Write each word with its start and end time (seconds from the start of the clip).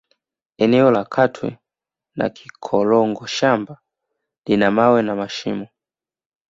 Eneo 0.57 0.91
la 0.91 1.05
Katwe 1.05 1.57
na 2.15 2.29
Kikorongo 2.29 3.25
shamba 3.25 3.79
lina 4.45 4.71
mawe 4.71 5.01
na 5.01 5.15
mashimo 5.15 5.67